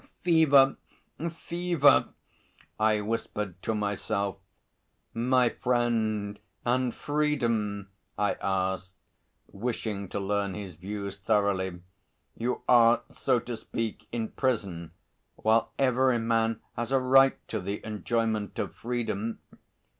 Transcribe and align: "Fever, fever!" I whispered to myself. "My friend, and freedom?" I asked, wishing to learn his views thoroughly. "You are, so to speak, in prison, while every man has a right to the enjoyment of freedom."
"Fever, 0.23 0.77
fever!" 1.31 2.07
I 2.79 3.01
whispered 3.01 3.61
to 3.61 3.75
myself. 3.75 4.37
"My 5.13 5.49
friend, 5.49 6.39
and 6.65 6.95
freedom?" 6.95 7.91
I 8.17 8.33
asked, 8.41 8.95
wishing 9.51 10.09
to 10.09 10.19
learn 10.19 10.55
his 10.55 10.73
views 10.73 11.19
thoroughly. 11.19 11.81
"You 12.35 12.63
are, 12.67 13.03
so 13.09 13.37
to 13.41 13.55
speak, 13.55 14.07
in 14.11 14.29
prison, 14.29 14.89
while 15.35 15.71
every 15.77 16.17
man 16.17 16.61
has 16.75 16.91
a 16.91 16.99
right 16.99 17.37
to 17.49 17.59
the 17.59 17.85
enjoyment 17.85 18.57
of 18.57 18.73
freedom." 18.73 19.37